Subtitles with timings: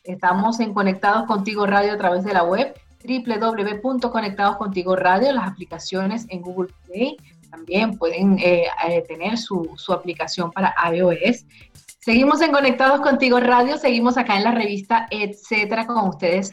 [0.04, 6.26] estamos en Conectados Contigo Radio a través de la web www.conectados contigo radio, las aplicaciones
[6.28, 7.16] en Google Play,
[7.50, 11.44] también pueden eh, eh, tener su, su aplicación para iOS
[12.04, 16.52] Seguimos en Conectados Contigo Radio, seguimos acá en la revista Etcétera con ustedes.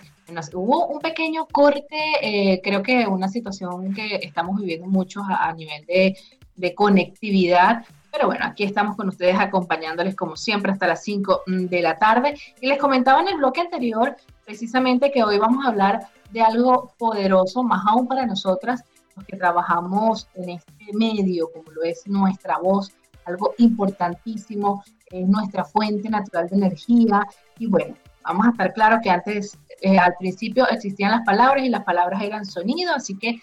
[0.53, 5.87] hubo un pequeño corte, eh, creo que una situación que estamos viviendo muchos a, nivel
[5.87, 6.15] de,
[6.55, 11.81] de, conectividad, pero bueno, aquí estamos con ustedes acompañándoles como siempre hasta las 5 de
[11.81, 12.35] la tarde.
[12.61, 16.93] Y les comentaba en el bloque anterior precisamente que hoy vamos a hablar de algo
[16.99, 18.83] poderoso, más aún para nosotras,
[19.15, 22.91] los que trabajamos en este medio, como lo es nuestra voz,
[23.29, 27.25] algo importantísimo es nuestra fuente natural de energía.
[27.57, 31.69] Y bueno, vamos a estar claros que antes, eh, al principio existían las palabras y
[31.69, 33.41] las palabras eran sonido, así que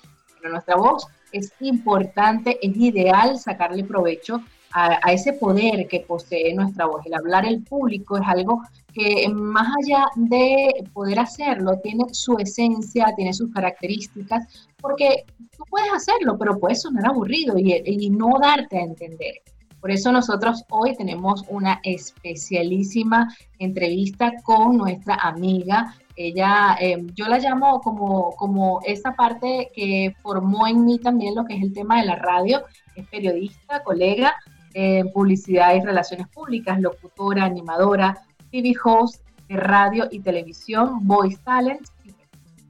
[0.49, 4.43] nuestra voz es importante, es ideal sacarle provecho
[4.73, 7.07] a, ese poder que posee nuestra voz.
[7.07, 8.61] El hablar el público es algo
[8.93, 15.25] que más allá de poder hacerlo, tiene su esencia, tiene sus características, porque
[15.57, 19.37] tú puedes hacerlo, pero puede sonar aburrido y, y no darte a entender.
[19.81, 25.95] Por eso nosotros hoy tenemos una especialísima entrevista con nuestra amiga.
[26.17, 31.45] Ella, em, yo la llamo como, como esa parte que formó en mí también lo
[31.45, 32.65] que es el tema de la radio.
[32.95, 34.35] Es periodista, colega
[34.75, 38.19] en publicidad y relaciones públicas, locutora, animadora,
[38.51, 41.87] TV host de radio y televisión, voice talent,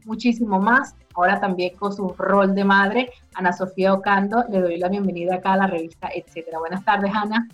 [0.06, 4.44] muchísimo más ahora también con su rol de madre, Ana Sofía Ocando.
[4.48, 6.58] Le doy la bienvenida acá a la revista, etcétera.
[6.58, 7.48] Buenas tardes, Ana.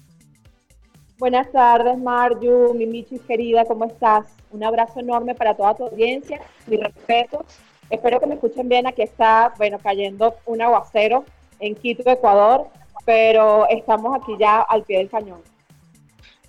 [1.19, 4.27] Buenas tardes, Marju, mi Michi querida, ¿cómo estás?
[4.51, 7.45] Un abrazo enorme para toda tu audiencia, mi respeto.
[7.91, 8.87] Espero que me escuchen bien.
[8.87, 11.25] Aquí está, bueno, cayendo un aguacero
[11.61, 12.67] en Quito, Ecuador,
[13.05, 15.52] pero estamos aquí ya al pie del cañón.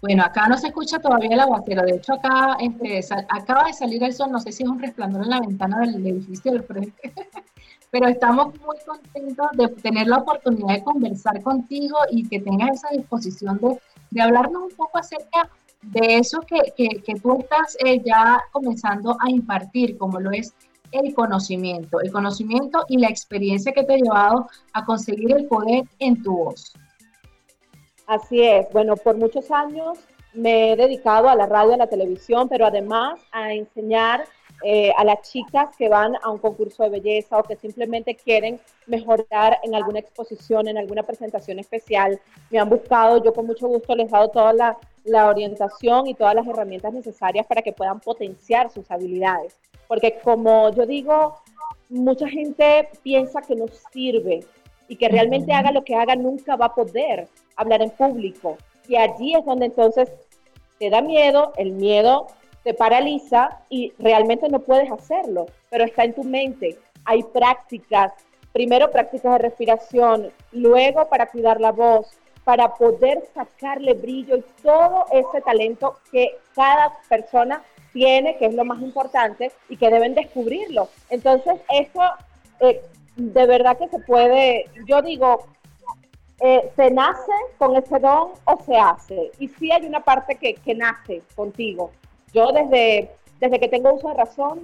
[0.03, 1.81] Bueno, acá no se escucha todavía el aguacero.
[1.83, 2.99] De hecho, acá este,
[3.29, 4.33] acaba de salir el sol.
[4.33, 7.13] No sé si es un resplandor en la ventana del edificio del frente.
[7.89, 12.89] Pero estamos muy contentos de tener la oportunidad de conversar contigo y que tengas esa
[12.89, 13.79] disposición de,
[14.11, 15.49] de hablarnos un poco acerca
[15.83, 20.53] de eso que, que, que tú estás eh, ya comenzando a impartir, como lo es
[20.91, 25.85] el conocimiento, el conocimiento y la experiencia que te ha llevado a conseguir el poder
[25.99, 26.73] en tu voz.
[28.13, 28.69] Así es.
[28.71, 29.97] Bueno, por muchos años
[30.33, 34.25] me he dedicado a la radio, a la televisión, pero además a enseñar
[34.63, 38.59] eh, a las chicas que van a un concurso de belleza o que simplemente quieren
[38.85, 42.19] mejorar en alguna exposición, en alguna presentación especial.
[42.51, 46.13] Me han buscado, yo con mucho gusto les he dado toda la, la orientación y
[46.13, 49.55] todas las herramientas necesarias para que puedan potenciar sus habilidades.
[49.87, 51.37] Porque como yo digo,
[51.89, 54.41] mucha gente piensa que no sirve
[54.87, 58.57] y que realmente haga lo que haga nunca va a poder hablar en público.
[58.87, 60.11] Y allí es donde entonces
[60.79, 62.27] te da miedo, el miedo
[62.63, 66.77] te paraliza y realmente no puedes hacerlo, pero está en tu mente.
[67.05, 68.13] Hay prácticas,
[68.51, 72.07] primero prácticas de respiración, luego para cuidar la voz,
[72.43, 77.63] para poder sacarle brillo y todo ese talento que cada persona
[77.93, 80.89] tiene, que es lo más importante, y que deben descubrirlo.
[81.09, 82.01] Entonces, eso
[82.59, 82.81] eh,
[83.15, 85.45] de verdad que se puede, yo digo,
[86.45, 89.31] eh, ¿se nace con ese don o se hace?
[89.39, 91.91] Y sí hay una parte que, nace contigo,
[92.33, 94.59] Yo desde, desde que tengo uso de razón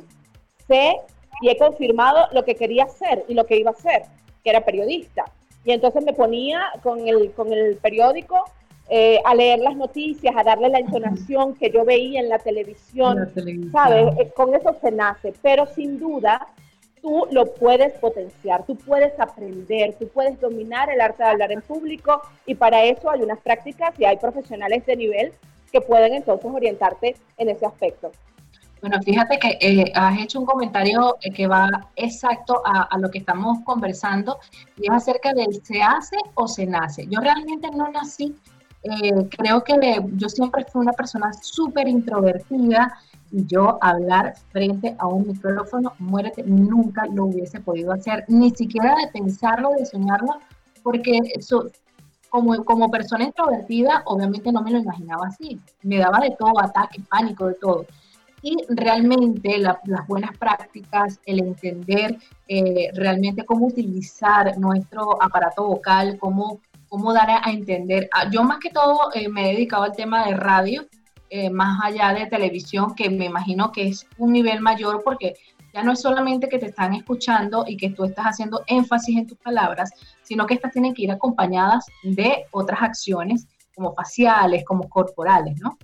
[0.68, 0.98] sé
[1.42, 4.04] y he confirmado lo que quería hacer y lo que iba a hacer,
[4.44, 5.24] que era periodista.
[5.64, 8.44] Y entonces me ponía con el, con el periódico
[8.90, 13.32] eh, a leer las noticias, a darle la entonación que yo veía en la televisión,
[13.72, 14.18] ¿sabes?
[14.20, 16.46] Eh, con eso se nace, pero sin duda
[17.02, 21.62] tú lo puedes potenciar, tú puedes aprender, tú puedes dominar el arte de hablar en
[21.62, 25.34] público y para eso hay unas prácticas y hay profesionales de nivel
[25.72, 28.12] que pueden entonces orientarte en ese aspecto.
[28.82, 31.68] Bueno, fíjate que eh, has hecho un comentario eh, que va
[31.98, 34.40] exacto a, lo que estamos conversando
[34.78, 37.06] y es acerca del se hace o se nace.
[37.10, 38.36] Yo realmente no nací,
[38.84, 39.76] eh, creo que
[40.14, 42.98] yo siempre fui una persona súper introvertida
[43.32, 49.12] yo hablar frente a un micrófono, muérete, nunca lo hubiese podido hacer, ni siquiera de
[49.12, 50.40] pensarlo, de soñarlo,
[50.84, 51.68] porque eso,
[52.30, 55.60] como, como persona introvertida, obviamente no me lo imaginaba así.
[55.84, 57.86] Me daba de todo, ataque, pánico, de todo
[58.42, 62.18] y realmente las buenas prácticas, el entender
[62.48, 68.10] eh, realmente cómo utilizar nuestro aparato vocal, cómo, cómo dar a, entender.
[68.14, 70.86] Ah, yo más que todo eh, me he dedicado al tema de radio,
[71.30, 75.36] eh, más allá de televisión, que me imagino que es un nivel mayor porque
[75.74, 79.28] ya no es solamente que te están escuchando y que tú estás haciendo énfasis en
[79.28, 79.92] tus palabras,
[80.24, 85.78] sino que estas tienen que ir acompañadas de otras acciones como faciales, como corporales, ¿no?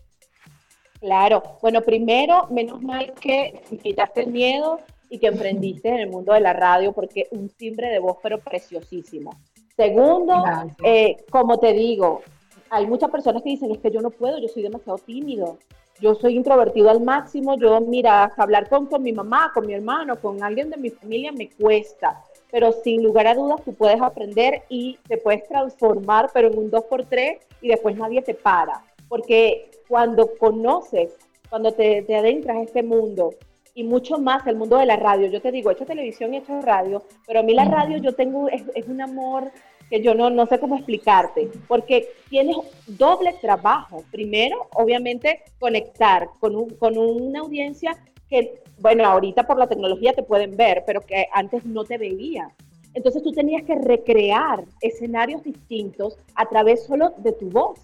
[1.00, 6.34] Claro, bueno, primero, menos mal que quitaste el miedo y que emprendiste en el mundo
[6.34, 9.40] de la radio, porque un timbre de voz, pero preciosísimo.
[9.76, 10.44] Segundo,
[10.84, 12.22] eh, como te digo,
[12.70, 15.58] hay muchas personas que dicen, es que yo no puedo, yo soy demasiado tímido,
[16.00, 20.20] yo soy introvertido al máximo, yo, mira, hablar con, con mi mamá, con mi hermano,
[20.20, 22.22] con alguien de mi familia me cuesta,
[22.52, 26.72] pero sin lugar a dudas tú puedes aprender y te puedes transformar, pero en un
[26.72, 31.16] 2x3 y después nadie te para, porque cuando conoces,
[31.50, 33.32] cuando te, adentras a este mundo
[33.74, 35.28] y mucho más el mundo de la radio.
[35.28, 37.98] Yo te digo, he hecho televisión y he hecho radio, pero a mí la radio
[37.98, 39.52] yo tengo, es, un amor
[39.90, 44.04] que yo no, no sé cómo explicarte, porque tienes doble trabajo.
[44.12, 47.98] Primero, obviamente, conectar con, un, con una audiencia
[48.30, 52.50] que, bueno, ahorita por la tecnología te pueden ver, pero que antes no te veía.
[52.94, 57.80] Entonces tú tenías que recrear escenarios distintos a través solo de tu voz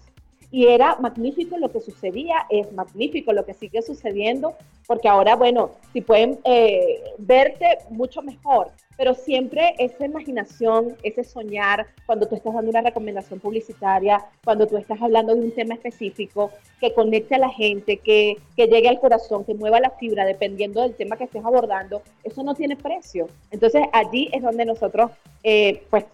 [0.52, 4.54] y era magnífico lo que sucedía, es magnífico lo que sigue sucediendo,
[4.86, 8.70] porque ahora, bueno, si pueden eh, verte mucho mejor,
[9.02, 14.76] pero siempre esa imaginación, ese soñar, cuando tú estás dando una recomendación publicitaria, cuando tú
[14.76, 19.00] estás hablando de un tema específico, que conecte a la gente, que, que llegue al
[19.00, 23.26] corazón, que mueva la fibra, dependiendo del tema que estés abordando, eso no tiene precio.
[23.50, 25.10] Entonces allí es donde nosotros,
[25.42, 26.04] eh, pues,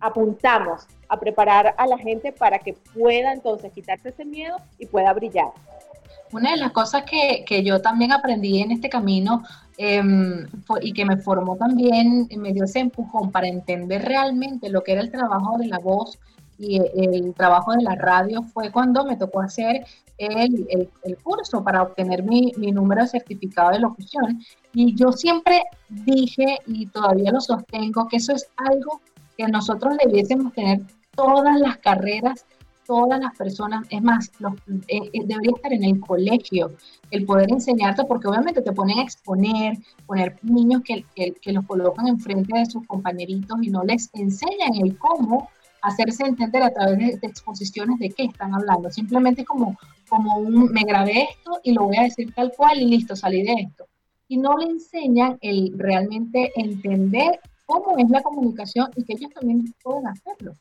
[0.00, 5.14] apuntamos a preparar a la gente para que pueda entonces quitarse ese miedo y pueda
[5.14, 5.48] brillar.
[6.30, 9.44] Una de las cosas que, que yo también aprendí en este camino
[9.76, 10.46] em,
[10.80, 15.00] y que me formó también, me dio ese empujón para entender realmente lo que era
[15.00, 16.18] el trabajo de la voz
[16.58, 19.84] y el trabajo de la radio fue cuando me tocó hacer
[20.18, 24.40] el, el, el curso para obtener mi, mi, número de certificado de locución.
[24.72, 29.00] Y yo siempre dije, y todavía lo sostengo, que eso es algo
[29.36, 30.80] que nosotros debiésemos tener
[31.16, 32.46] todas las carreras,
[32.86, 34.30] todas las personas, es más,
[34.88, 36.72] eh, eh, debería estar en el colegio
[37.10, 42.08] el poder enseñarte, porque obviamente te ponen a exponer, poner niños que, que, los colocan
[42.08, 45.48] enfrente de sus compañeritos y no les enseñan el cómo
[45.82, 48.90] hacerse entender a través de, exposiciones de qué están hablando.
[48.90, 49.76] Simplemente como,
[50.08, 53.42] como un, me grabé esto y lo voy a decir tal cual y listo, salí
[53.42, 53.86] de esto.
[54.26, 59.64] Y no le enseñan el realmente entender cómo es la comunicación y que ellos también
[59.82, 60.54] pueden hacerlo.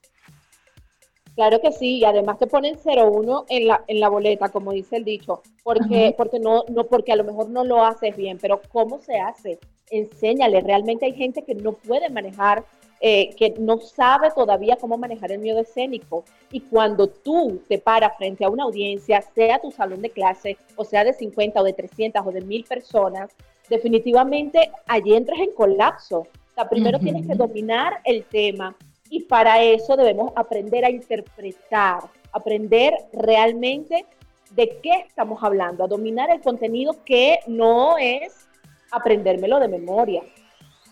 [1.35, 4.97] Claro que sí, y además te ponen 0-1 en la, en la boleta, como dice
[4.97, 8.61] el dicho, porque, porque, no, no, porque a lo mejor no lo haces bien, pero
[8.71, 9.57] ¿cómo se hace?
[9.89, 12.63] Enséñale, realmente hay gente que no puede manejar,
[13.01, 18.15] eh, que no sabe todavía cómo manejar el miedo escénico, y cuando tú te paras
[18.15, 21.73] frente a una audiencia, sea tu salón de clase, o sea de 50 o de
[21.73, 23.31] 300 o de 1000 personas,
[23.69, 28.75] definitivamente allí entras en colapso, o sea, primero tienes que dominar el tema
[29.09, 34.05] y para eso debemos aprender a interpretar, aprender realmente
[34.51, 38.47] de qué estamos hablando, a dominar el contenido que no es
[38.91, 40.23] aprendérmelo de memoria.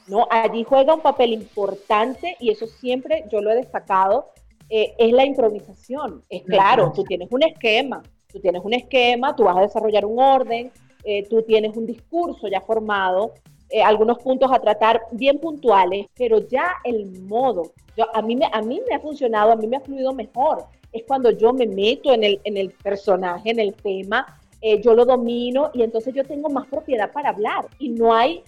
[0.08, 0.27] ¿no?
[0.30, 4.32] Allí juega un papel importante y eso siempre yo lo he destacado,
[4.70, 6.24] eh, es la improvisación.
[6.30, 8.01] Es claro, tú tienes un esquema,
[8.32, 10.72] tú tienes un esquema, tú vas a desarrollar un orden,
[11.03, 13.34] eh, tú tienes un discurso ya formado,
[13.72, 18.48] eh, algunos puntos a tratar bien puntuales, pero ya el modo, yo, a, mí me,
[18.51, 20.66] a mí me ha funcionado, a mí me ha fluido mejor.
[20.92, 24.94] Es cuando yo me meto en el, en el personaje, en el tema, eh, yo
[24.94, 28.44] lo domino y entonces yo tengo más propiedad para hablar y no hay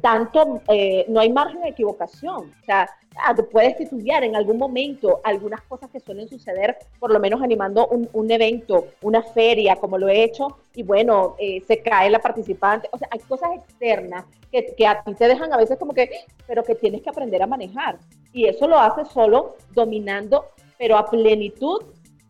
[0.00, 2.52] tanto, eh, no hay margen de equivocación.
[2.60, 7.20] O sea, ah, puedes estudiar en algún momento algunas cosas que suelen suceder, por lo
[7.20, 12.10] menos animando un, evento, una feria, como lo he hecho, y bueno, eh, se cae
[12.10, 12.88] la participante.
[12.92, 16.10] O sea, hay cosas externas que, que, a ti te dejan a veces como que,
[16.46, 17.98] pero que tienes que aprender a manejar.
[18.32, 20.46] Y eso lo haces solo dominando,
[20.78, 21.82] pero a plenitud.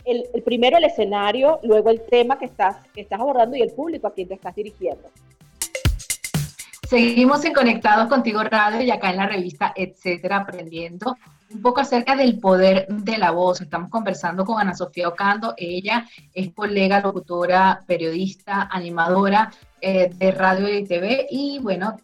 [0.05, 3.73] El, el primero el escenario, luego el tema que estás, que estás abordando y el
[3.73, 5.11] público a quien te estás dirigiendo.
[6.89, 11.19] Seguimos en Conectados Contigo Radio y acá en la revista Etcétera Aprendiendo
[11.51, 13.61] un poco acerca del poder de la voz.
[13.61, 15.53] Estamos conversando con Ana Sofía Ocando.
[15.59, 19.53] Ella es colega, locutora, periodista, animadora
[19.83, 21.99] eh, de radio y TV y, bueno,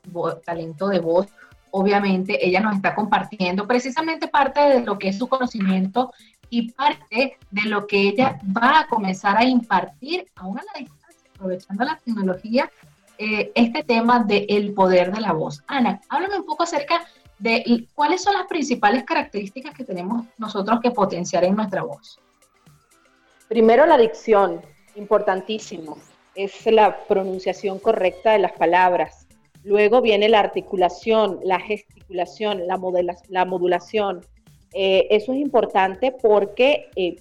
[0.45, 1.29] talento de voz.
[1.71, 6.13] Obviamente, ella nos está compartiendo precisamente parte de lo que es su conocimiento
[6.51, 11.31] y parte de lo que ella va a comenzar a impartir aún a la distancia,
[11.35, 12.71] aprovechando la tecnología
[13.25, 15.63] eh, este tema del poder de la voz.
[15.67, 17.07] Ana, háblame un poco acerca
[17.39, 22.21] de cuáles son las principales características que tenemos nosotros que potenciar en nuestra voz.
[23.49, 24.61] Primero la dicción,
[24.97, 25.97] importantísimo,
[26.35, 29.27] es la pronunciación correcta de las palabras.
[29.63, 32.79] Luego viene la articulación, la gesticulación, la,
[33.29, 34.21] la modulación.
[34.75, 37.17] Eh, eso es importante porque, eh,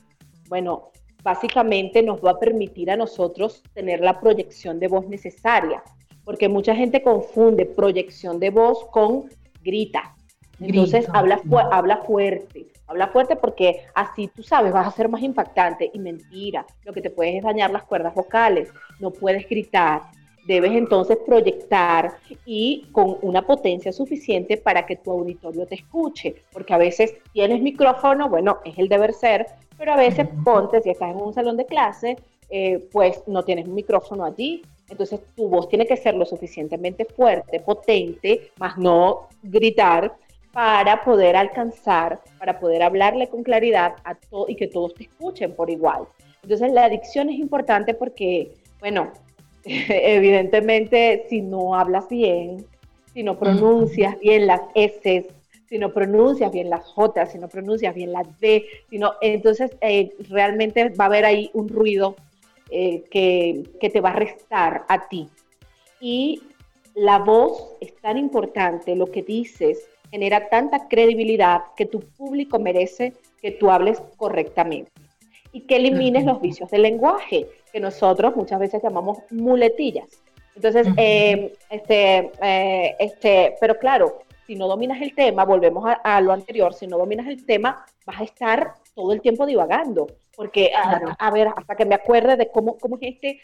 [0.49, 0.91] bueno,
[1.23, 5.81] básicamente nos va a permitir a nosotros tener la proyección de voz necesaria,
[6.25, 9.29] porque mucha gente confunde proyección de voz con
[9.63, 10.15] grita.
[10.59, 15.89] Entonces habla, habla fuerte, habla fuerte porque así tú sabes, vas a ser más impactante
[15.93, 20.03] y mentira, lo que te puedes es dañar las cuerdas vocales, no puedes gritar,
[20.45, 26.73] debes entonces proyectar y con una potencia suficiente para que tu auditorio te escuche, porque
[26.73, 31.11] a veces tienes micrófono, bueno, es el deber ser, pero a veces ponte, si estás
[31.11, 32.17] en un salón de clase,
[32.49, 37.05] eh, pues no tienes un micrófono allí, entonces tu voz tiene que ser lo suficientemente
[37.05, 40.13] fuerte, potente, más no gritar,
[40.53, 45.55] para poder alcanzar, para poder hablarle con claridad a todo y que todos te escuchen
[45.55, 46.03] por igual.
[46.43, 49.11] Entonces la adicción es importante porque, bueno,
[49.63, 52.67] evidentemente si no hablas bien,
[53.13, 55.27] si no pronuncias bien las S,
[55.73, 60.11] si no pronuncias bien las J, si no pronuncias bien las D, sino, entonces eh,
[60.29, 62.15] realmente va a haber ahí un ruido
[62.69, 65.29] eh, que, que te va a restar a ti.
[65.99, 66.43] Y
[66.93, 73.13] la voz es tan importante, lo que dices genera tanta credibilidad que tu público merece
[73.41, 74.91] que tú hables correctamente
[75.53, 80.21] y que elimines los vicios del lenguaje, que nosotros muchas veces llamamos muletillas.
[80.55, 86.33] Entonces, eh, este, eh, este, pero claro, si no dominas el tema, volvemos a, lo
[86.33, 91.31] anterior, si no dominas el tema, vas a estar todo el tiempo divagando, porque, a,
[91.31, 93.39] ver, hasta que me acuerde de cómo, cómo es este,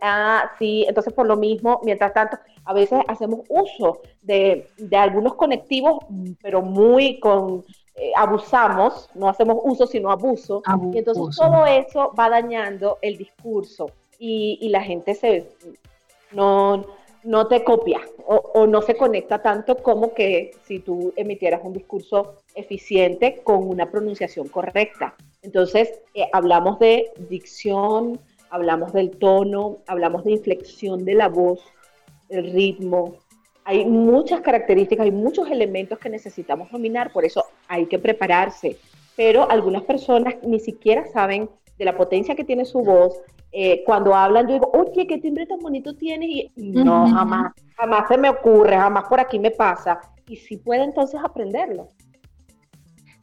[0.00, 5.34] ah, sí, entonces por lo mismo, mientras tanto, a veces hacemos uso de, de algunos
[5.34, 5.98] conectivos,
[6.42, 7.64] pero muy con,
[7.96, 13.90] eh, abusamos, no hacemos uso sino abuso, y entonces todo eso va dañando el discurso
[14.18, 15.48] y, y la gente se
[16.32, 16.86] no,
[17.24, 22.36] no te copia o, no se conecta tanto como que si tú emitieras un discurso
[22.54, 25.14] eficiente con una pronunciación correcta.
[25.42, 28.18] Entonces, eh, hablamos de dicción,
[28.50, 31.60] hablamos del tono, hablamos de inflexión de la voz,
[32.28, 33.16] el ritmo.
[33.64, 38.78] Hay muchas características, hay muchos elementos que necesitamos dominar, por eso hay que prepararse.
[39.16, 41.48] Pero algunas personas ni siquiera saben
[41.78, 43.20] de la potencia que tiene su voz,
[43.52, 48.08] eh, cuando hablan, yo digo, oye, qué timbre tan bonito tienes, y no, jamás, jamás
[48.08, 51.88] se me ocurre, jamás por aquí me pasa, y si puede entonces aprenderlo.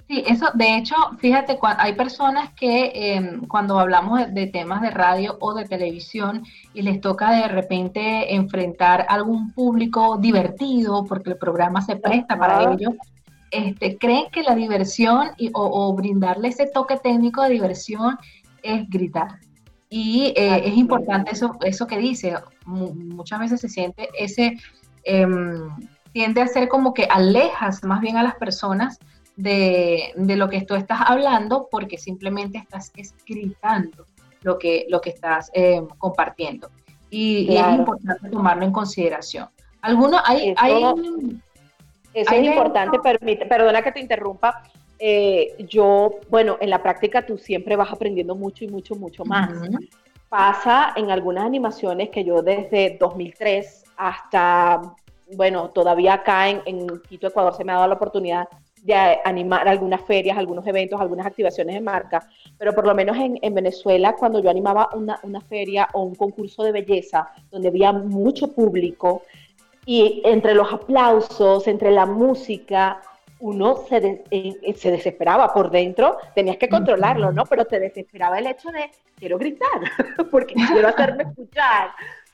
[0.08, 5.38] Sí, eso, de hecho, fíjate, hay personas que em, cuando hablamos de, temas de radio
[5.40, 6.44] o de televisión
[6.74, 12.74] y les toca de repente enfrentar algún público divertido, porque el programa se presta para
[12.74, 12.90] ello,
[13.52, 18.18] este, creen que la diversión y, o, o brindarle ese toque técnico de diversión
[18.64, 19.40] es gritar.
[19.90, 24.58] Y eh, es importante eso, eso que dice, muchas veces se siente ese,
[25.04, 25.68] em,
[26.12, 29.00] tiende a ser como que alejas más bien a las personas
[29.36, 32.92] de, lo que tú estás hablando porque simplemente estás
[33.28, 34.06] gritando
[34.42, 36.70] lo que, lo que estás em, compartiendo.
[37.10, 39.50] Y, es importante tomarlo en consideración.
[39.82, 40.84] Algunos, hay, hay,
[42.14, 44.64] eso es importante, perdona que te interrumpa,
[45.00, 49.50] eh, yo, bueno, en la práctica tú siempre vas aprendiendo mucho y mucho, mucho más.
[50.28, 54.94] Pasa en algunas animaciones que yo desde 2003 hasta,
[55.36, 58.48] bueno, todavía acá en, Quito, Ecuador, se me ha dado la oportunidad
[58.84, 58.94] de
[59.26, 62.28] animar algunas ferias, algunos eventos, algunas activaciones de marca,
[62.58, 66.16] pero por lo menos en, en Venezuela, cuando yo animaba una, una, feria o un
[66.16, 69.24] concurso de belleza, donde había mucho público,
[69.86, 73.02] y entre los aplausos, entre la música,
[73.40, 77.46] uno se, eh, se desesperaba por dentro, tenías que controlarlo, ¿no?
[77.46, 79.70] Pero te desesperaba el hecho de, quiero gritar,
[80.32, 81.92] porque quiero hacerme escuchar,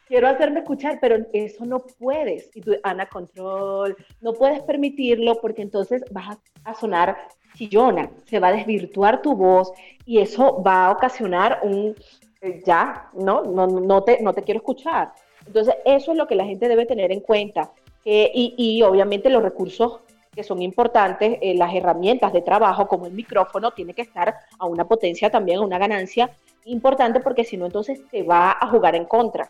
[0.08, 2.50] quiero hacerme escuchar, pero eso no puedes.
[2.56, 7.16] Y tú, Ana, control, no puedes permitirlo porque entonces vas a, sonar
[7.56, 9.72] chillona, se va a desvirtuar tu voz
[10.06, 11.96] y eso va a ocasionar un,
[12.42, 13.44] eh, ya, ¿no?
[13.44, 15.14] No, no, te, no te quiero escuchar.
[15.46, 17.72] Entonces, eso es lo que la gente debe tener en cuenta.
[18.04, 20.02] y, y, obviamente los recursos
[20.36, 24.66] que son importantes, eh, las herramientas de trabajo como el micrófono, tiene que estar a
[24.66, 26.30] una potencia también, a una ganancia
[26.66, 29.50] importante, porque si no, entonces te va a jugar en contra.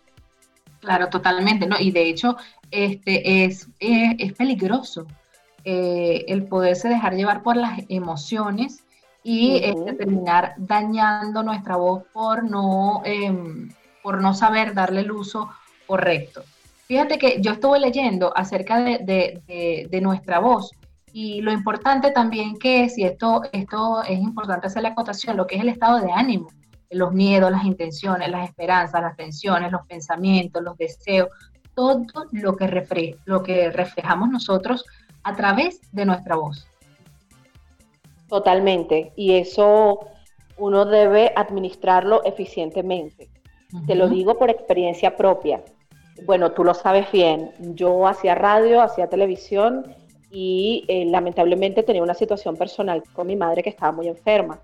[0.79, 1.77] Claro, totalmente, ¿no?
[1.79, 2.37] Y de hecho,
[2.69, 5.07] este es, es, peligroso
[5.63, 8.83] eh, el poderse dejar llevar por las emociones
[9.23, 13.69] y este, terminar dañando nuestra voz por no, em,
[14.03, 15.49] por no saber darle el uso
[15.87, 16.43] correcto.
[16.87, 20.71] Fíjate que yo estuve leyendo acerca de, nuestra voz
[21.11, 25.47] y lo importante también que es, y esto, esto es importante hacer la acotación, lo
[25.47, 26.49] que es el estado de ánimo,
[26.91, 31.29] los miedos, las intenciones, las esperanzas, las tensiones, los pensamientos, los deseos,
[31.73, 34.85] todo lo que, lo que reflejamos nosotros
[35.23, 36.67] a través de nuestra voz.
[38.27, 40.07] Totalmente, y eso
[40.57, 43.29] uno debe administrarlo eficientemente.
[43.87, 45.63] Te lo digo por experiencia propia
[46.23, 49.95] bueno, tú lo sabes bien, yo hacía radio, hacía televisión
[50.31, 54.59] y eh, lamentablemente tenía una situación personal con mi madre que estaba muy enferma.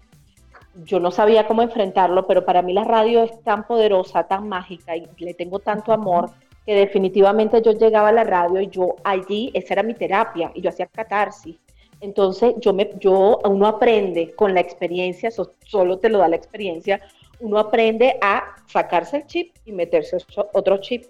[0.86, 4.96] Yo no sabía cómo enfrentarlo, pero para mí la radio es tan poderosa, tan mágica
[4.96, 6.31] y le tengo tanto amor
[6.65, 10.62] que definitivamente yo llegaba a la radio y yo allí, esa era mi terapia y
[10.62, 11.58] yo hacía catarsis.
[12.00, 16.36] Entonces yo me, yo, uno aprende con la experiencia, eso solo te lo da la
[16.36, 17.01] experiencia,
[17.39, 20.17] uno aprende a sacarse el chip y meterse
[20.53, 21.05] otro chip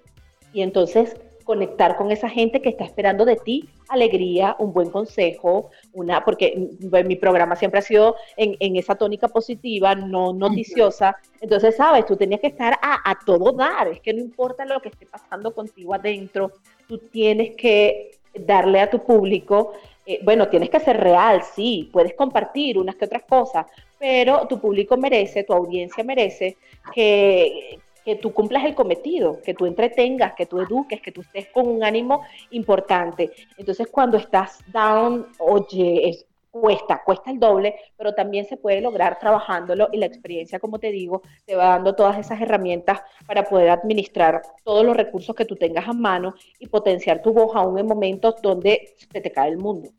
[0.54, 5.70] y entonces conectar con esa gente que está esperando de ti alegría, un buen consejo,
[5.92, 6.70] una, porque
[7.06, 11.18] mi programa siempre ha sido en, esa tónica positiva, no noticiosa.
[11.42, 14.90] Entonces, sabes, tú tenías que estar a, todo dar, es que no importa lo que
[14.90, 16.52] esté pasando contigo adentro,
[16.88, 19.74] tú tienes que darle a tu público,
[20.06, 23.66] eh, bueno, tienes que ser real, sí, puedes compartir unas que otras cosas,
[24.00, 26.56] pero tu público merece, tu audiencia merece
[26.94, 31.48] que, que tú cumplas el cometido, que tú entretengas, que tú eduques, que tú estés
[31.48, 33.32] con un ánimo importante.
[33.58, 39.88] Entonces, cuando estás down, oye, cuesta, cuesta el doble, pero también se puede lograr trabajándolo
[39.92, 44.42] y la experiencia, como te digo, te va dando todas esas herramientas para poder administrar
[44.64, 48.36] todos los recursos que tú tengas a mano y potenciar tu voz aún en momentos
[48.42, 49.90] donde se te cae el mundo.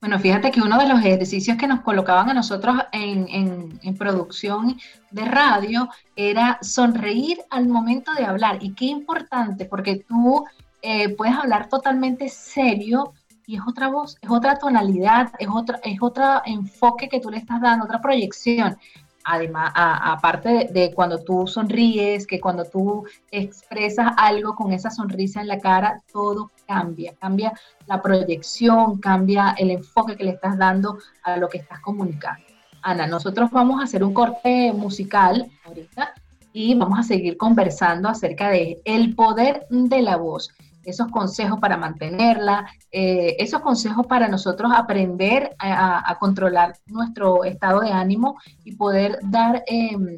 [0.00, 4.78] Bueno, fíjate que uno de los ejercicios que nos colocaban a nosotros en, producción
[5.10, 8.58] de radio era sonreír al momento de hablar.
[8.60, 10.44] Y qué importante, porque tú
[10.82, 13.12] eh, puedes hablar totalmente serio
[13.46, 17.38] y es otra voz, es otra tonalidad, es otro, es otro enfoque que tú le
[17.38, 18.78] estás dando, otra proyección
[19.24, 25.48] además, aparte de, cuando tú sonríes, que cuando tú expresas algo con esa sonrisa en
[25.48, 27.52] la cara, todo cambia, cambia
[27.86, 32.44] la proyección, cambia el enfoque que le estás dando a lo que estás comunicando.
[32.82, 36.14] Ana, nosotros vamos a hacer un corte musical ahorita
[36.52, 40.50] y vamos a seguir conversando acerca de el poder de la voz
[40.84, 47.92] esos consejos para mantenerla, eh, esos consejos para nosotros aprender a, controlar nuestro estado de
[47.92, 50.16] ánimo y poder dar em,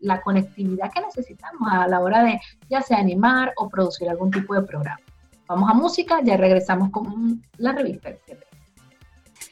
[0.00, 4.54] la conectividad que necesitamos a la hora de ya sea animar o producir algún tipo
[4.54, 5.00] de programa.
[5.46, 8.50] Vamos a música, ya regresamos con la revista, etcétera.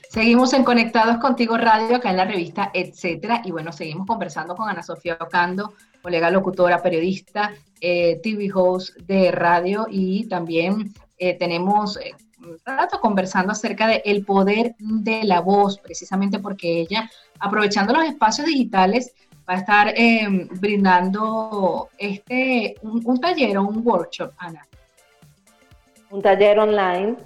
[0.09, 3.41] Seguimos en Conectados Contigo Radio, acá en la revista, etcétera.
[3.45, 9.31] Y bueno, seguimos conversando con Ana Sofía Ocando, colega locutora, periodista, eh, TV host de
[9.31, 15.41] radio y también eh, tenemos eh, un rato conversando acerca del el poder de la
[15.41, 19.15] voz, precisamente porque ella, aprovechando los espacios digitales,
[19.49, 19.95] va a estar
[20.61, 24.67] brindando este un, taller o un workshop, Ana.
[26.11, 27.17] Un taller online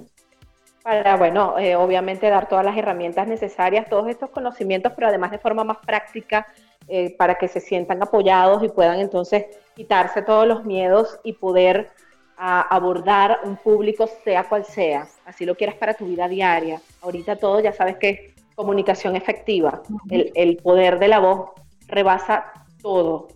[0.82, 5.64] para, bueno, obviamente dar todas las herramientas necesarias, todos estos conocimientos, pero además de forma
[5.64, 6.46] más práctica,
[6.88, 11.90] eh, para que se sientan apoyados y puedan entonces quitarse todos los miedos y poder
[12.38, 16.82] abordar un público sea cual sea, así lo quieras para tu vida diaria.
[17.00, 18.20] Ahorita todo ya sabes que es
[18.54, 21.52] comunicación efectiva, el, el poder de la voz
[21.86, 23.28] rebasa todo.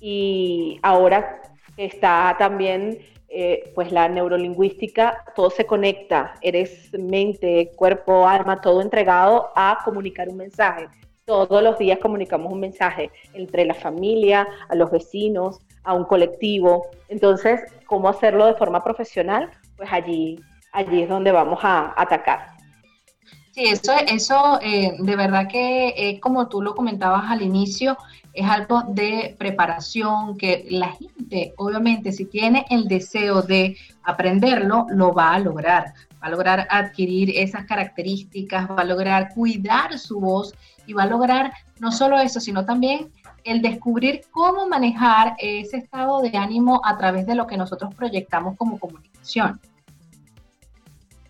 [0.00, 1.42] Y ahora
[1.76, 2.98] está también
[3.36, 10.28] eh, pues la neurolingüística, todo se conecta, eres mente, cuerpo, alma, todo entregado a comunicar
[10.28, 10.86] un mensaje.
[11.26, 16.88] Todos los días comunicamos un mensaje entre la familia, a los vecinos, a un colectivo.
[17.08, 19.50] Entonces, ¿cómo hacerlo de forma profesional?
[19.78, 20.38] Pues allí,
[20.72, 22.54] allí es donde vamos a atacar.
[23.52, 27.96] Sí, eso, eso eh, de verdad que es como tú lo comentabas al inicio,
[28.34, 35.14] es algo de preparación que la gente, obviamente, si tiene el deseo de aprenderlo, lo
[35.14, 35.94] va a lograr.
[36.24, 40.54] Va a lograr adquirir esas características, va a lograr cuidar su voz
[40.86, 43.12] y va a lograr no solo eso, sino también
[43.44, 48.56] el descubrir cómo manejar ese estado de ánimo a través de lo que nosotros proyectamos
[48.56, 49.60] como comunicación.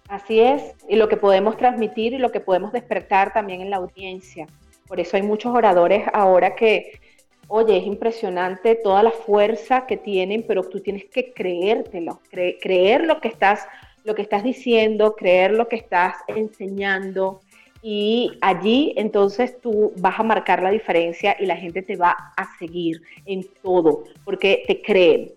[0.08, 3.78] Así es, y lo que podemos transmitir y lo que podemos despertar también en la
[3.78, 4.46] audiencia.
[4.86, 7.00] Por eso hay muchos oradores ahora que,
[7.48, 13.20] oye, es impresionante toda la fuerza que tienen, pero tú tienes que creértelo, creer lo
[13.20, 13.66] que estás
[14.04, 17.40] lo que estás diciendo, creer lo que estás enseñando
[17.86, 22.58] y allí entonces tú vas a marcar la diferencia y la gente te va a
[22.58, 25.32] seguir en todo porque te creen.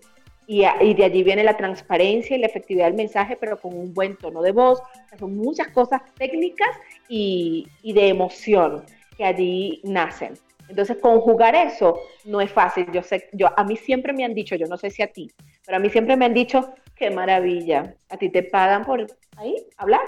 [0.46, 0.62] Y,
[0.94, 4.40] de allí viene la transparencia y la efectividad del mensaje, pero con un buen tono
[4.40, 4.80] de voz.
[5.18, 6.70] son muchas cosas técnicas
[7.06, 8.82] y, y de emoción
[9.18, 10.32] que allí nacen.
[10.70, 12.86] Entonces, conjugar eso no es fácil.
[12.92, 15.30] Yo sé, yo, a mí siempre me han dicho, yo no sé si a ti,
[15.66, 19.06] pero a mí siempre me han dicho, qué maravilla, a ti te pagan por
[19.36, 20.02] ahí, hablar,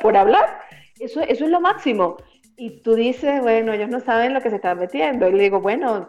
[0.00, 0.62] por hablar.
[0.98, 2.16] Eso, eso es lo máximo.
[2.56, 5.28] Y tú dices, bueno, ellos no saben lo que se están metiendo.
[5.28, 6.08] Y le digo, bueno,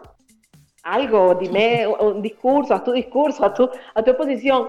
[0.82, 4.68] algo, dime un discurso, haz tu discurso, haz tu, a tu oposición,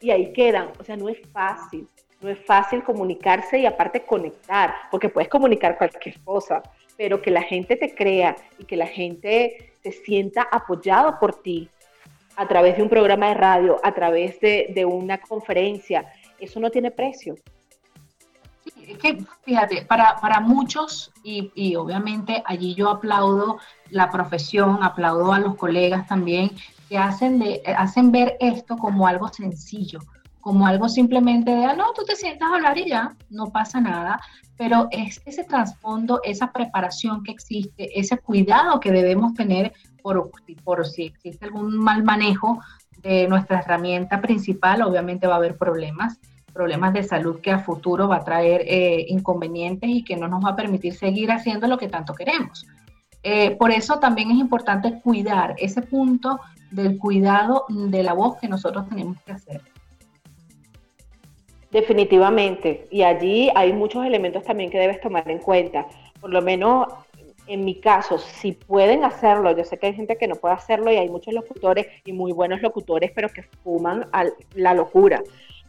[0.00, 0.70] y ahí quedan.
[0.78, 1.86] O sea, no es fácil,
[2.20, 6.62] no es fácil comunicarse y aparte conectar, porque puedes comunicar cualquier cosa,
[6.96, 11.68] pero que la gente te crea y que la gente se sienta apoyado por ti
[12.36, 16.06] a través de un programa de radio, a través de, de una conferencia,
[16.38, 17.36] eso no tiene precio.
[18.86, 23.58] Es que, fíjate, para, para muchos, y, y, obviamente allí yo aplaudo
[23.90, 26.50] la profesión, aplaudo a los colegas también,
[26.88, 30.00] que hacen, de, hacen ver esto como algo sencillo,
[30.42, 33.80] como algo simplemente de, ah, no, tú te sientas a hablar y ya, no pasa
[33.80, 34.20] nada,
[34.58, 40.32] pero es ese trasfondo, esa preparación que existe, ese cuidado que debemos tener por,
[40.84, 42.60] si existe algún mal manejo
[42.98, 46.18] de nuestra herramienta principal, obviamente va a haber problemas
[46.52, 50.44] problemas de salud que a futuro va a traer eh, inconvenientes y que no nos
[50.44, 52.66] va a permitir seguir haciendo lo que tanto queremos.
[53.22, 58.48] Eh, por eso también es importante cuidar ese punto del cuidado de la voz que
[58.48, 59.71] nosotros tenemos que hacer.
[61.72, 65.86] Definitivamente, y allí hay muchos elementos también que debes tomar en cuenta.
[66.20, 66.86] Por lo menos
[67.46, 70.92] en mi caso, si pueden hacerlo, yo sé que hay gente que no puede hacerlo
[70.92, 75.22] y hay muchos locutores y muy buenos locutores, pero que fuman a la locura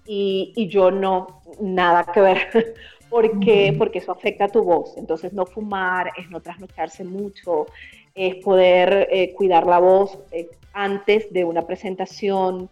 [0.05, 2.75] y, yo no, nada que ver,
[3.09, 4.97] porque, porque eso afecta a tu voz.
[4.97, 7.67] Entonces no fumar, es no trasnocharse mucho,
[8.13, 12.69] es poder eh, cuidar la voz eh, antes de una presentación,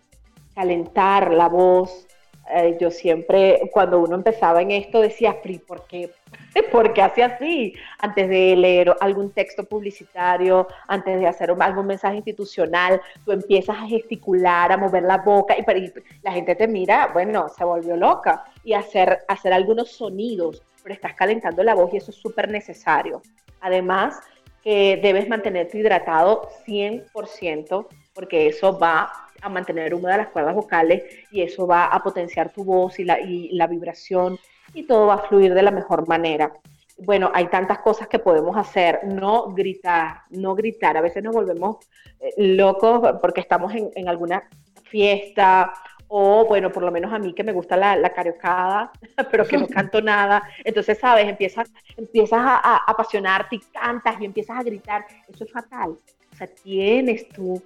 [0.54, 2.08] calentar la voz,
[2.50, 6.12] eh, yo siempre, cuando uno empezaba en esto, decía, ¿por qué?
[6.72, 7.74] ¿Por qué hace así?
[8.00, 13.88] Antes de leer algún texto publicitario, antes de hacer algún mensaje institucional, tú empiezas a
[13.88, 18.74] gesticular, a mover la boca y, la gente te mira, bueno, se volvió loca y
[18.74, 23.22] hacer, hacer algunos sonidos, pero estás calentando la voz y eso es súper necesario.
[23.62, 24.20] Además,
[24.64, 31.42] que debes mantenerte hidratado 100% porque eso va a mantener de las cuerdas vocales y
[31.42, 34.38] eso va a potenciar tu voz y la, y la vibración
[34.74, 36.52] y todo va a fluir de la mejor manera.
[36.98, 40.98] Bueno, hay tantas cosas que podemos hacer, no gritar, no gritar.
[40.98, 41.78] A veces nos volvemos
[42.20, 44.44] eh, locos porque estamos en, en alguna
[44.84, 45.74] fiesta
[46.14, 48.92] o bueno, por lo menos a mí que me gusta la, la cariocada,
[49.32, 50.44] pero que no canto nada.
[50.64, 51.28] Entonces, ¿sabes?
[51.28, 55.06] Empiezas, empiezas a, a, apasionarte y cantas y empiezas a gritar.
[55.34, 55.92] Eso es fatal.
[56.32, 57.64] O sea, tienes tú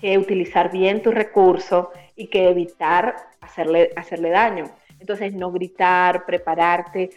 [0.00, 4.64] que utilizar bien tu recurso y que evitar hacerle, hacerle daño.
[4.98, 7.10] Entonces, no gritar, prepararte,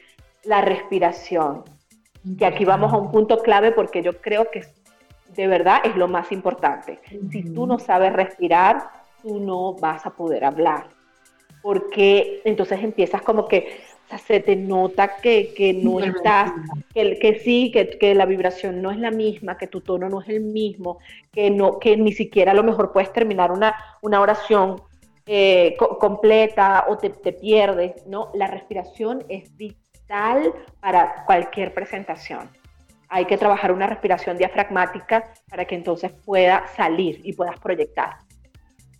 [0.43, 1.63] la respiración.
[2.23, 4.63] Y aquí vamos a un punto clave porque yo creo que
[5.35, 6.99] de verdad es lo más importante.
[7.31, 8.89] Si tú no sabes respirar,
[9.21, 10.89] tú no vas a poder hablar.
[11.61, 13.81] Porque entonces empiezas como que
[14.17, 16.51] se te nota que, que no estás,
[16.93, 20.21] que, que sí, que, que, la vibración no es la misma, que tu tono no
[20.21, 20.99] es el mismo,
[21.31, 24.81] que, no, que ni siquiera a lo mejor puedes terminar una, una oración
[25.25, 28.29] eh, completa o te, te, pierdes, ¿no?
[28.33, 32.49] La respiración es vital para cualquier presentación.
[33.07, 38.17] Hay que trabajar una respiración diafragmática para que entonces pueda salir y puedas proyectar.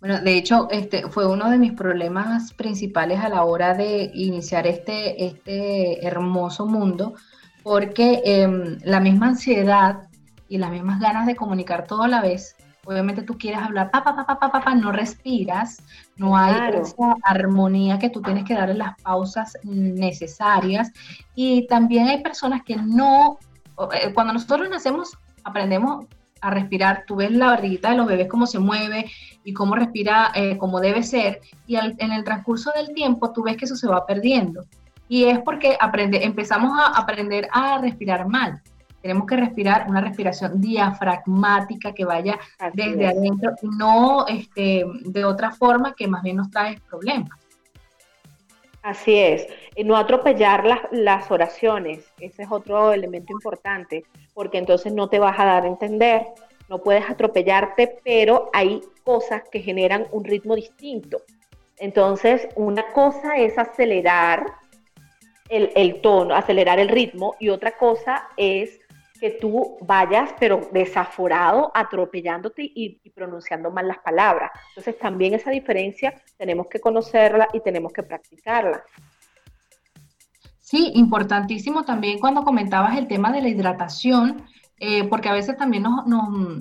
[0.04, 4.66] Bueno, de hecho, este fue uno de mis problemas principales a la hora de iniciar
[4.66, 7.14] este, este hermoso mundo,
[7.62, 10.02] porque em, la misma ansiedad
[10.46, 14.14] y las mismas ganas de comunicar todo a la vez, obviamente tú quieres hablar, papá,
[14.14, 15.82] papá, papá, papá, no respiras,
[16.18, 20.92] no hay esa armonía que tú tienes que darle las pausas necesarias.
[21.34, 23.38] Y también hay personas que no,
[23.94, 26.04] eh, cuando nosotros nacemos, aprendemos
[26.44, 29.06] a respirar, tú ves la barriguita de los bebés cómo se mueve
[29.44, 33.56] y cómo respira eh, como debe ser, y en el transcurso del tiempo tú ves
[33.56, 34.64] que eso se va perdiendo.
[35.08, 38.60] Y es porque aprende, empezamos a aprender a respirar mal.
[39.00, 42.38] Tenemos que respirar una respiración diafragmática que vaya
[42.72, 47.43] desde adentro no este, de otra forma que más bien nos trae problemas.
[48.84, 49.46] Así es,
[49.82, 55.46] no atropellar las, oraciones, ese es otro elemento importante, porque entonces no te vas a
[55.46, 56.26] dar a entender,
[56.68, 61.22] no puedes atropellarte, pero hay cosas que generan un ritmo distinto.
[61.78, 64.52] Entonces, una cosa es acelerar
[65.48, 68.80] el, el tono, acelerar el ritmo, y otra cosa es
[69.24, 74.50] que tú vayas, pero desaforado, atropellándote y, pronunciando mal las palabras.
[74.68, 78.84] Entonces también esa diferencia tenemos que conocerla y tenemos que practicarla.
[80.58, 84.44] Sí, importantísimo también cuando comentabas el tema de la hidratación,
[84.78, 86.06] eh, porque a veces también nos,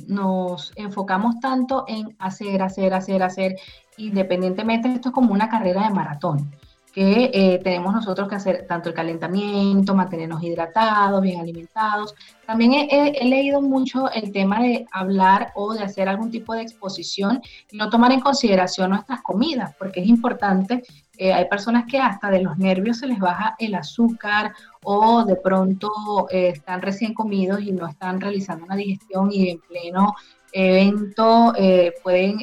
[0.07, 3.55] nos, enfocamos tanto en hacer, hacer, hacer, hacer,
[3.97, 6.49] independientemente, esto es como una carrera de maratón
[6.93, 12.13] que eh, tenemos nosotros que hacer tanto el calentamiento, mantenernos hidratados, bien alimentados.
[12.45, 17.41] También he, leído mucho el tema de hablar o de hacer algún tipo de exposición
[17.71, 20.83] y no tomar en consideración nuestras comidas, porque es importante.
[21.17, 24.53] Eh, hay personas que hasta de los nervios se les baja el azúcar
[24.83, 25.89] o de pronto
[26.29, 30.13] eh, están recién comidos y no están realizando una digestión y en pleno
[30.51, 31.55] evento
[32.03, 32.37] pueden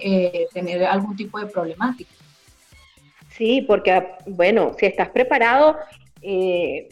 [0.52, 2.10] tener algún tipo de problemática.
[3.40, 5.78] Sí, porque, bueno, si estás preparado,
[6.20, 6.90] eh,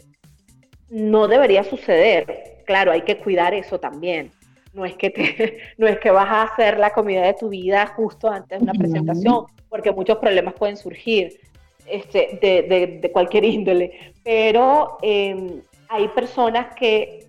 [0.89, 2.63] no debería suceder.
[2.65, 4.31] Claro, hay que cuidar eso también.
[4.73, 7.85] No es, que te, no es que vas a hacer la comida de tu vida
[7.95, 11.39] justo antes de una presentación, porque muchos problemas pueden surgir
[11.85, 14.15] este, de, cualquier índole.
[14.23, 17.27] Pero em, hay personas que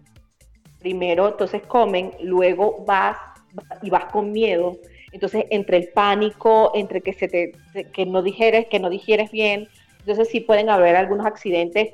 [0.79, 3.19] primero entonces comen, luego vas
[3.83, 4.79] y vas con miedo
[5.13, 7.53] entonces, entre el pánico, entre que, se te,
[7.93, 9.69] que no digieres, que no digieres bien,
[10.01, 11.93] entonces sí pueden haber algunos accidentes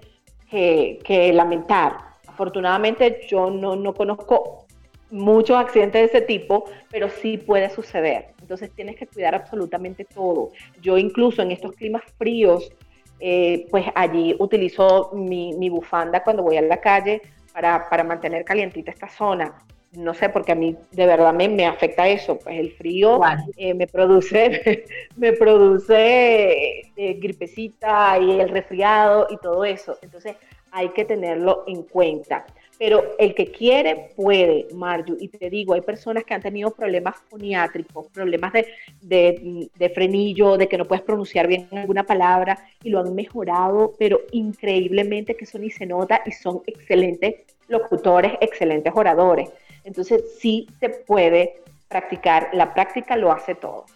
[0.51, 1.99] que, lamentar.
[2.27, 4.67] Afortunadamente yo no, no conozco
[5.11, 8.29] muchos accidentes de ese tipo, pero sí puede suceder.
[8.41, 10.51] Entonces tienes que cuidar absolutamente todo.
[10.81, 12.71] Yo incluso en estos climas fríos,
[13.19, 18.45] eh, pues allí utilizo mi, mi, bufanda cuando voy a la calle para, para mantener
[18.45, 19.65] calientita esta zona
[19.97, 23.21] no sé, porque a mí de verdad me, me afecta eso, pues el frío
[23.57, 24.85] eh, me produce,
[25.17, 30.37] me produce eh, gripecita y el resfriado y todo eso, entonces
[30.71, 32.45] hay que tenerlo en cuenta.
[32.79, 37.17] Pero el que quiere puede, Marju, y te digo, hay personas que han tenido problemas
[37.31, 38.67] foniátricos, problemas de,
[39.01, 43.95] de, de frenillo, de que no puedes pronunciar bien alguna palabra, y lo han mejorado,
[43.99, 47.37] pero increíblemente que eso ni se nota y son excelentes
[47.69, 49.49] locutores, excelentes oradores.
[49.87, 53.87] Entonces sí se puede practicar, la práctica lo hace todo.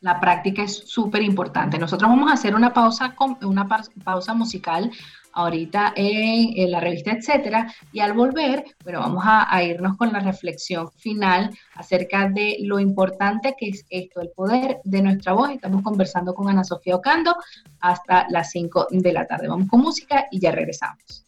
[0.00, 1.78] La práctica es súper importante.
[1.78, 3.66] Nosotros vamos a hacer una pausa, una
[4.04, 4.90] pausa musical
[5.32, 10.90] ahorita en, la revista, etcétera, y al volver, bueno, vamos a, irnos con la reflexión
[10.90, 15.50] final acerca de lo importante que es esto, el poder de nuestra voz.
[15.50, 17.34] Estamos conversando con Ana Sofía Ocando
[17.80, 19.48] hasta las 5 de la tarde.
[19.48, 21.24] Vamos con música y ya regresamos.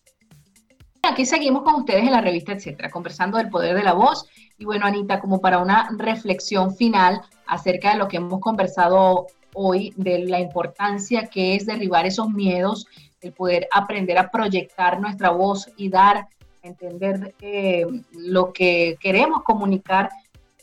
[1.06, 4.26] Aquí seguimos con ustedes en la revista, etcétera, conversando del poder de la voz.
[4.56, 9.92] Y bueno, Anita, como para una reflexión final acerca de lo que hemos conversado hoy,
[9.96, 12.86] de la importancia que es derribar esos miedos,
[13.20, 16.28] el poder aprender a proyectar nuestra voz y dar a
[16.62, 20.08] entender eh, lo que queremos comunicar,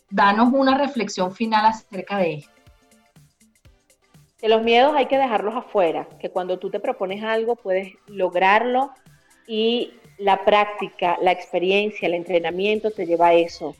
[0.09, 2.51] danos una reflexión final acerca de esto.
[4.39, 8.91] Que los miedos hay que dejarlos afuera, que cuando tú te propones algo puedes lograrlo
[9.47, 13.75] y la práctica, la experiencia, el entrenamiento te lleva a eso.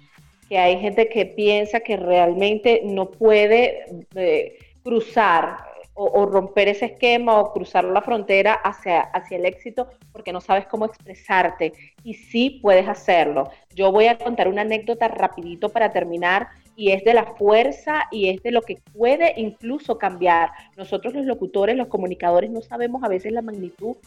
[0.49, 7.39] Que hay gente que piensa que realmente no puede eh, cruzar o, romper ese esquema
[7.39, 11.73] o cruzar la frontera hacia, hacia el éxito porque no sabes cómo expresarte.
[12.03, 13.49] Y sí puedes hacerlo.
[13.75, 18.29] Yo voy a contar una anécdota rapidito para terminar y es de la fuerza y
[18.29, 20.51] es de lo que puede incluso cambiar.
[20.77, 23.97] Nosotros los locutores, los comunicadores, no sabemos a veces la magnitud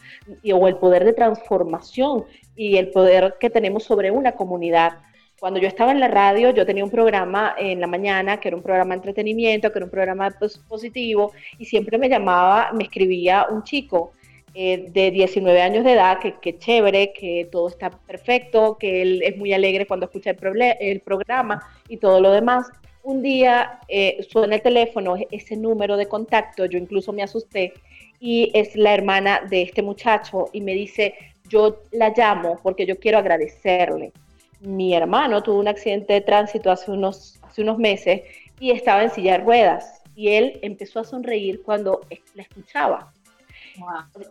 [0.53, 4.97] o el poder de transformación y el poder que tenemos sobre una comunidad.
[5.39, 8.57] Cuando yo estaba en la radio, yo tenía un programa en la mañana, que era
[8.57, 10.33] un programa de entretenimiento, que era un programa
[10.67, 14.13] positivo, y siempre me llamaba, me escribía un chico
[14.53, 19.21] eh, de 19 años de edad, que, que, chévere, que todo está perfecto, que él
[19.23, 20.37] es muy alegre cuando escucha el,
[20.79, 22.67] el programa y todo lo demás.
[23.03, 27.73] Un día eh, suena el teléfono, ese número de contacto, yo incluso me asusté,
[28.21, 31.13] y es la hermana de este muchacho, y me dice,
[31.49, 34.13] yo la llamo porque yo quiero agradecerle
[34.59, 38.21] mi hermano tuvo un accidente de tránsito hace unos, hace unos meses
[38.59, 42.01] y estaba en silla de ruedas y él empezó a sonreír cuando
[42.33, 43.13] la escuchaba.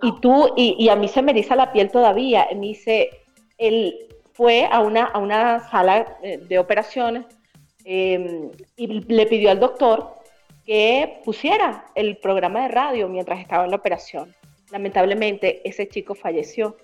[0.02, 2.48] Y tú, y, a mí se me eriza la piel todavía.
[2.54, 3.10] Me dice,
[3.58, 3.94] él
[4.32, 7.26] fue a una, a una sala eh, de operaciones
[7.84, 10.14] em, y le pidió al doctor
[10.64, 14.34] que pusiera el programa de radio mientras estaba en la operación.
[14.70, 16.76] Lamentablemente, ese chico falleció.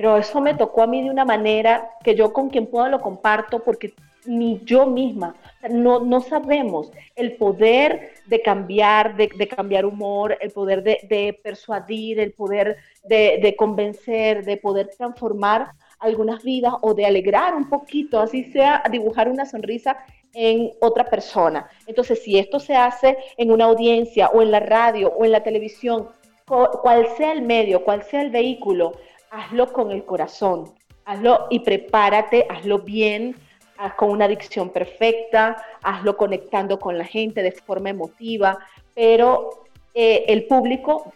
[0.00, 3.02] Pero eso me tocó a mí de una manera que yo con quien puedo lo
[3.02, 3.92] comparto porque
[4.24, 5.34] ni yo misma,
[5.68, 12.32] no, no sabemos el poder de cambiar, de, cambiar humor, el poder de, persuadir, el
[12.32, 18.82] poder de, convencer, de poder transformar algunas vidas o de alegrar un poquito, así sea
[18.90, 19.98] dibujar una sonrisa
[20.32, 21.68] en otra persona.
[21.86, 25.42] Entonces, si esto se hace en una audiencia o en la radio o en la
[25.42, 26.08] televisión,
[26.46, 28.92] cual sea el medio, cual sea el vehículo,
[29.30, 33.36] hazlo con el corazón, hazlo y prepárate, hazlo bien,
[33.78, 38.58] haz con una dicción perfecta, hazlo conectando con la gente de forma emotiva,
[38.94, 39.64] pero
[39.94, 41.12] eh, el público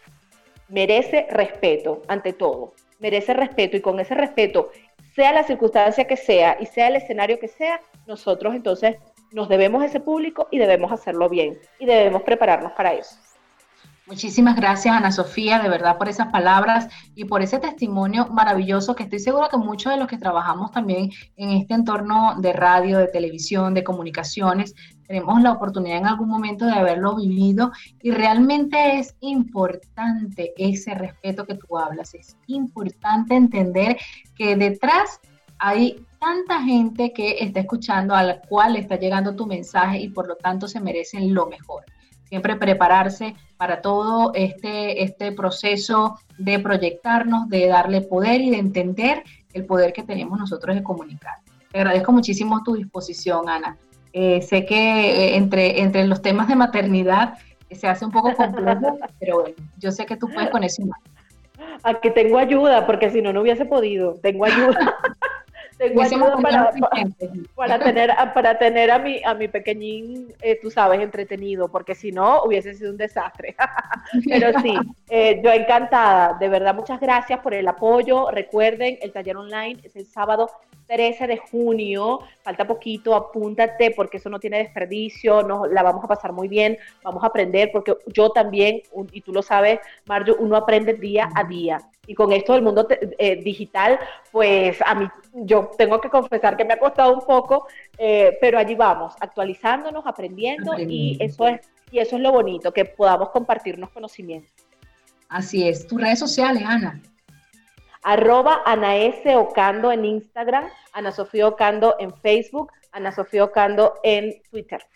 [0.68, 4.70] merece respeto ante todo, merece respeto y con ese respeto,
[5.14, 8.96] sea la circunstancia que sea y sea el escenario que sea, nosotros entonces
[9.32, 13.16] nos debemos a ese público y debemos hacerlo bien y debemos prepararnos para eso.
[14.06, 19.04] Muchísimas gracias, Ana Sofía, de verdad, por esas palabras y por ese testimonio maravilloso que
[19.04, 23.06] estoy segura que muchos de los que trabajamos también en este entorno de radio, de
[23.08, 24.74] televisión, de comunicaciones,
[25.06, 31.46] tenemos la oportunidad en algún momento de haberlo vivido y realmente es importante ese respeto
[31.46, 33.96] que tú hablas, es importante entender
[34.36, 35.18] que detrás
[35.58, 40.28] hay tanta gente que está escuchando, a la cual está llegando tu mensaje y por
[40.28, 41.84] lo tanto se merecen lo mejor
[42.24, 49.22] siempre prepararse para todo este, este proceso de proyectarnos, de darle poder y de entender
[49.52, 51.36] el poder que tenemos nosotros de comunicar.
[51.70, 53.76] Te agradezco muchísimo tu disposición, Ana.
[54.12, 57.34] Eh, sé que eh, entre, entre los temas de maternidad
[57.70, 60.82] se hace un poco complejo, pero bueno, yo sé que tú puedes con eso.
[61.82, 64.14] Aquí tengo ayuda, porque si no, no hubiese podido.
[64.22, 64.96] Tengo ayuda.
[65.88, 66.70] Tengo ayuda para,
[67.54, 72.12] para, tener, para tener a mi, a mi pequeñín, eh, tú sabes, entretenido, porque si
[72.12, 73.54] no hubiese sido un desastre.
[74.28, 74.74] Pero sí,
[75.08, 78.30] eh, yo encantada, de verdad, muchas gracias por el apoyo.
[78.30, 80.50] Recuerden, el taller online es el sábado
[80.86, 86.08] 13 de junio, falta poquito, apúntate porque eso no tiene desperdicio, nos la vamos a
[86.08, 90.56] pasar muy bien, vamos a aprender porque yo también, y tú lo sabes, Mario, uno
[90.56, 91.78] aprende día a día.
[92.06, 93.98] Y con esto del mundo eh, digital,
[94.30, 97.66] pues a mí, yo tengo que confesar que me ha costado un poco,
[97.98, 102.86] eh, pero allí vamos, actualizándonos, aprendiendo, y eso es y eso es lo bonito, que
[102.86, 104.50] podamos compartirnos conocimientos.
[105.28, 105.86] Así es.
[105.86, 107.00] Tus redes sociales, Ana
[108.04, 108.62] arroba.
[109.36, 114.86] Ocando en Instagram, Ana Sofía Ocando en Facebook, Ana Sofía Ocando en Twitter.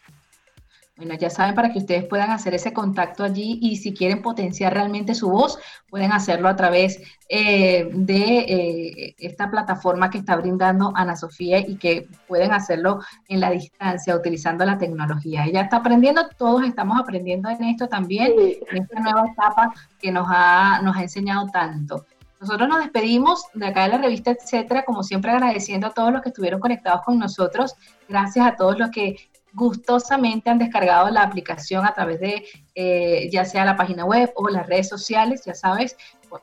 [0.99, 4.75] Bueno, ya saben para que ustedes puedan hacer ese contacto allí y si quieren potenciar
[4.75, 5.57] realmente su voz,
[5.89, 11.77] pueden hacerlo a través eh, de eh, esta plataforma que está brindando Ana Sofía y
[11.77, 15.45] que pueden hacerlo en la distancia utilizando la tecnología.
[15.47, 20.27] Ella está aprendiendo, todos estamos aprendiendo en esto también, en esta nueva etapa que nos
[20.29, 22.07] ha, nos ha enseñado tanto.
[22.41, 26.23] Nosotros nos despedimos de acá de la revista Etcétera, como siempre agradeciendo a todos los
[26.23, 27.77] que estuvieron conectados con nosotros.
[28.09, 29.17] Gracias a todos los que
[29.59, 34.49] gustosamente han descargado la aplicación a través de eh, ya sea la página web o
[34.49, 35.97] las redes sociales, ya sabes,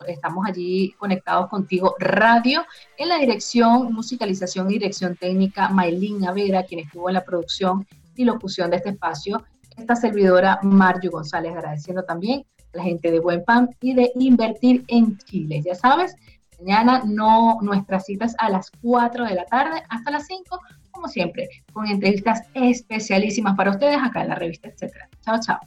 [0.08, 2.65] estamos allí conectados contigo radio
[2.97, 8.25] en la dirección musicalización y dirección técnica Maylin Navera, quien estuvo en la producción y
[8.25, 9.43] locución de este espacio,
[9.78, 15.17] esta servidora Mario González, agradeciendo también la gente de Buen Pan y de Invertir en
[15.17, 15.62] Chile.
[15.65, 16.15] Ya sabes,
[16.60, 20.60] mañana no nuestras citas a las 4 de la tarde hasta las 5,
[20.96, 25.10] como siempre, con entrevistas especialísimas para ustedes acá en la revista, etcétera.
[25.22, 25.60] Chao, chao.